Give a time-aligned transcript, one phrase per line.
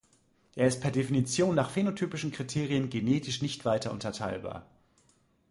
[0.55, 4.65] Es ist per definitionem nach phänotypischen Kriterien genetisch nicht weiter unterteilbar.